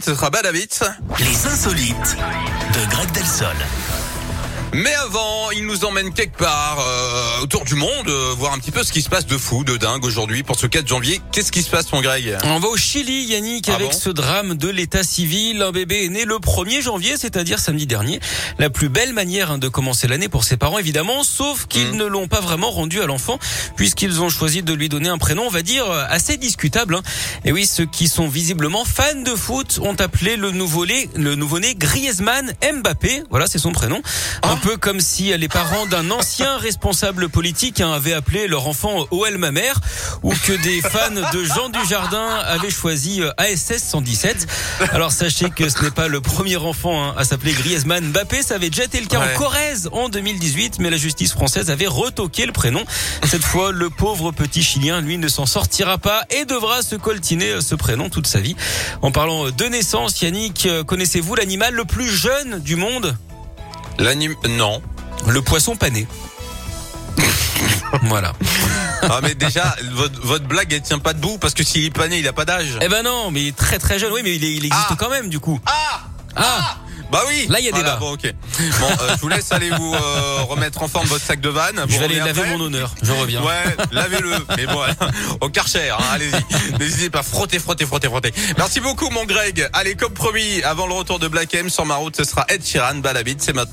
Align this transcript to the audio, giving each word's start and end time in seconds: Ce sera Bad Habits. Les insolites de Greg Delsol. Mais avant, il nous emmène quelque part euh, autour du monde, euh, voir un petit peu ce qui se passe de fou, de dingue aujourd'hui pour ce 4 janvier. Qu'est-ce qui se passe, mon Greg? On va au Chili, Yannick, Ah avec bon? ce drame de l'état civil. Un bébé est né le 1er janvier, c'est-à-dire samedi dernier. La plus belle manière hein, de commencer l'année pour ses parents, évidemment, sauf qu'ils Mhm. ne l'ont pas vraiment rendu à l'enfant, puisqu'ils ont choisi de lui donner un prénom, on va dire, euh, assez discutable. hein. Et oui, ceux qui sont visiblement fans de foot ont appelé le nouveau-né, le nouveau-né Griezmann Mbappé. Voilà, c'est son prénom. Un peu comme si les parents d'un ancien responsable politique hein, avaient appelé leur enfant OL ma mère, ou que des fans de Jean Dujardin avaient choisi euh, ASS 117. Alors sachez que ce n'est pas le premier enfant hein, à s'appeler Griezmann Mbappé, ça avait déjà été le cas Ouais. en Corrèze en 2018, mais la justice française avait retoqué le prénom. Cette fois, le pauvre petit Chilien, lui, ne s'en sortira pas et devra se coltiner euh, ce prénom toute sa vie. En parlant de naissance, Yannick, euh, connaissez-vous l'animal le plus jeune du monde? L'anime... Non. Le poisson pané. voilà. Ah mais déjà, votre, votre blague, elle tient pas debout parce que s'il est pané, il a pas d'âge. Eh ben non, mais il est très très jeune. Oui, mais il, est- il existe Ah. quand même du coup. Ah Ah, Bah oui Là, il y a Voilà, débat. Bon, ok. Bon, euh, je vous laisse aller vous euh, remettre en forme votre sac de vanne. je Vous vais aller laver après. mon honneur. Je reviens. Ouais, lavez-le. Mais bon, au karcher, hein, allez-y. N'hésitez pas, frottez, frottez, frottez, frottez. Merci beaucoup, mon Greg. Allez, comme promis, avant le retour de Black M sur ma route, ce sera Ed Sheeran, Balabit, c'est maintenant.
Ce 0.00 0.14
sera 0.14 0.30
Bad 0.30 0.46
Habits. 0.46 0.80
Les 1.18 1.46
insolites 1.46 2.16
de 2.74 2.90
Greg 2.90 3.10
Delsol. 3.12 3.54
Mais 4.76 4.92
avant, 4.94 5.52
il 5.52 5.66
nous 5.66 5.84
emmène 5.84 6.12
quelque 6.12 6.36
part 6.36 6.78
euh, 6.80 7.42
autour 7.42 7.64
du 7.64 7.76
monde, 7.76 8.08
euh, 8.08 8.34
voir 8.36 8.52
un 8.54 8.58
petit 8.58 8.72
peu 8.72 8.82
ce 8.82 8.90
qui 8.92 9.02
se 9.02 9.08
passe 9.08 9.24
de 9.24 9.38
fou, 9.38 9.62
de 9.62 9.76
dingue 9.76 10.04
aujourd'hui 10.04 10.42
pour 10.42 10.58
ce 10.58 10.66
4 10.66 10.88
janvier. 10.88 11.20
Qu'est-ce 11.30 11.52
qui 11.52 11.62
se 11.62 11.70
passe, 11.70 11.92
mon 11.92 12.00
Greg? 12.00 12.36
On 12.42 12.58
va 12.58 12.66
au 12.66 12.76
Chili, 12.76 13.22
Yannick, 13.26 13.68
Ah 13.68 13.74
avec 13.76 13.92
bon? 13.92 13.96
ce 13.96 14.10
drame 14.10 14.54
de 14.56 14.68
l'état 14.68 15.04
civil. 15.04 15.62
Un 15.62 15.70
bébé 15.70 16.06
est 16.06 16.08
né 16.08 16.24
le 16.24 16.36
1er 16.40 16.82
janvier, 16.82 17.16
c'est-à-dire 17.16 17.60
samedi 17.60 17.86
dernier. 17.86 18.18
La 18.58 18.68
plus 18.68 18.88
belle 18.88 19.12
manière 19.12 19.52
hein, 19.52 19.58
de 19.58 19.68
commencer 19.68 20.08
l'année 20.08 20.28
pour 20.28 20.42
ses 20.42 20.56
parents, 20.56 20.78
évidemment, 20.80 21.22
sauf 21.22 21.66
qu'ils 21.66 21.90
Mhm. 21.92 21.96
ne 21.96 22.04
l'ont 22.06 22.26
pas 22.26 22.40
vraiment 22.40 22.72
rendu 22.72 23.00
à 23.00 23.06
l'enfant, 23.06 23.38
puisqu'ils 23.76 24.22
ont 24.22 24.28
choisi 24.28 24.64
de 24.64 24.72
lui 24.74 24.88
donner 24.88 25.08
un 25.08 25.18
prénom, 25.18 25.44
on 25.46 25.50
va 25.50 25.62
dire, 25.62 25.88
euh, 25.88 26.02
assez 26.08 26.36
discutable. 26.36 26.96
hein. 26.96 27.02
Et 27.44 27.52
oui, 27.52 27.64
ceux 27.66 27.86
qui 27.86 28.08
sont 28.08 28.26
visiblement 28.26 28.84
fans 28.84 29.22
de 29.24 29.36
foot 29.36 29.78
ont 29.82 29.94
appelé 29.94 30.34
le 30.34 30.50
nouveau-né, 30.50 31.08
le 31.14 31.36
nouveau-né 31.36 31.76
Griezmann 31.76 32.52
Mbappé. 32.80 33.22
Voilà, 33.30 33.46
c'est 33.46 33.58
son 33.60 33.70
prénom. 33.70 34.02
Un 34.42 34.56
peu 34.64 34.76
comme 34.78 35.00
si 35.00 35.36
les 35.36 35.48
parents 35.48 35.84
d'un 35.84 36.10
ancien 36.10 36.56
responsable 36.56 37.28
politique 37.28 37.82
hein, 37.82 37.92
avaient 37.92 38.14
appelé 38.14 38.48
leur 38.48 38.66
enfant 38.66 39.04
OL 39.10 39.36
ma 39.36 39.50
mère, 39.50 39.78
ou 40.22 40.32
que 40.32 40.52
des 40.54 40.80
fans 40.80 41.10
de 41.34 41.44
Jean 41.44 41.68
Dujardin 41.68 42.26
avaient 42.46 42.70
choisi 42.70 43.20
euh, 43.20 43.30
ASS 43.36 43.76
117. 43.76 44.46
Alors 44.92 45.12
sachez 45.12 45.50
que 45.50 45.68
ce 45.68 45.82
n'est 45.82 45.90
pas 45.90 46.08
le 46.08 46.22
premier 46.22 46.56
enfant 46.56 47.04
hein, 47.10 47.14
à 47.18 47.24
s'appeler 47.24 47.52
Griezmann 47.52 48.06
Mbappé, 48.10 48.42
ça 48.42 48.54
avait 48.54 48.70
déjà 48.70 48.84
été 48.84 49.00
le 49.00 49.06
cas 49.06 49.20
Ouais. 49.20 49.34
en 49.34 49.38
Corrèze 49.38 49.90
en 49.92 50.08
2018, 50.08 50.78
mais 50.78 50.88
la 50.88 50.96
justice 50.96 51.32
française 51.32 51.68
avait 51.70 51.86
retoqué 51.86 52.46
le 52.46 52.52
prénom. 52.52 52.84
Cette 53.26 53.44
fois, 53.44 53.70
le 53.70 53.90
pauvre 53.90 54.32
petit 54.32 54.62
Chilien, 54.62 55.02
lui, 55.02 55.18
ne 55.18 55.28
s'en 55.28 55.44
sortira 55.44 55.98
pas 55.98 56.22
et 56.30 56.46
devra 56.46 56.80
se 56.80 56.96
coltiner 56.96 57.50
euh, 57.50 57.60
ce 57.60 57.74
prénom 57.74 58.08
toute 58.08 58.26
sa 58.26 58.40
vie. 58.40 58.56
En 59.02 59.10
parlant 59.12 59.50
de 59.50 59.64
naissance, 59.66 60.22
Yannick, 60.22 60.64
euh, 60.64 60.84
connaissez-vous 60.84 61.34
l'animal 61.34 61.74
le 61.74 61.84
plus 61.84 62.08
jeune 62.08 62.60
du 62.60 62.76
monde? 62.76 63.14
L'anime... 63.98 64.34
Non. 64.48 64.82
Le 65.26 65.40
poisson 65.42 65.76
pané. 65.76 66.06
voilà. 68.02 68.32
Ah 69.02 69.20
mais 69.22 69.34
déjà, 69.34 69.76
votre, 69.92 70.20
votre 70.22 70.44
blague, 70.46 70.72
elle 70.72 70.82
tient 70.82 70.98
pas 70.98 71.12
debout 71.12 71.38
parce 71.38 71.54
que 71.54 71.62
s'il 71.62 71.84
est 71.84 71.90
pané, 71.90 72.18
il 72.18 72.28
a 72.28 72.32
pas 72.32 72.44
d'âge. 72.44 72.78
Eh 72.80 72.88
ben 72.88 73.02
non, 73.02 73.30
mais 73.30 73.42
il 73.42 73.48
est 73.48 73.56
très 73.56 73.78
très 73.78 73.98
jeune. 73.98 74.12
Oui, 74.12 74.20
mais 74.24 74.34
il, 74.34 74.44
est- 74.44 74.52
il 74.54 74.64
existe 74.66 74.86
Ah. 74.90 74.96
quand 74.98 75.10
même 75.10 75.28
du 75.28 75.40
coup. 75.40 75.60
Ah 75.66 76.00
Ah, 76.36 76.76
Bah 77.12 77.22
oui 77.28 77.46
Là, 77.48 77.60
il 77.60 77.66
y 77.66 77.68
a 77.68 77.70
Voilà, 77.70 77.90
débat. 77.90 78.00
Bon, 78.00 78.12
ok. 78.14 78.34
Bon, 78.80 78.86
euh, 79.02 79.14
je 79.14 79.20
vous 79.20 79.28
laisse 79.28 79.52
aller 79.52 79.70
vous 79.70 79.94
euh, 79.94 80.38
remettre 80.48 80.82
en 80.82 80.88
forme 80.88 81.06
votre 81.06 81.24
sac 81.24 81.40
de 81.40 81.48
vanne. 81.48 81.76
je 81.86 81.92
Vous 81.92 81.98
vais 82.00 82.06
aller 82.06 82.16
laver 82.18 82.40
après. 82.40 82.56
mon 82.56 82.64
honneur. 82.64 82.92
Je 83.02 83.12
reviens. 83.12 83.40
Ouais, 83.42 83.76
lavez-le. 83.92 84.34
Mais 84.56 84.66
bon, 84.66 84.80
au 85.40 85.48
karcher, 85.48 85.90
hein, 85.90 85.98
allez-y. 86.12 86.78
N'hésitez 86.78 87.10
pas, 87.10 87.22
frottez, 87.22 87.60
frottez, 87.60 87.86
frottez, 87.86 88.08
frottez. 88.08 88.32
Merci 88.58 88.80
beaucoup, 88.80 89.10
mon 89.10 89.26
Greg. 89.26 89.68
Allez, 89.74 89.94
comme 89.94 90.12
promis, 90.14 90.60
avant 90.64 90.86
le 90.88 90.94
retour 90.94 91.20
de 91.20 91.28
Black 91.28 91.54
M 91.54 91.68
sur 91.70 91.84
ma 91.84 91.94
route, 91.96 92.16
ce 92.16 92.24
sera 92.24 92.46
Ed 92.48 92.66
Sheeran, 92.66 92.96
Balabit, 92.96 93.36
c'est 93.38 93.52
maintenant. 93.52 93.72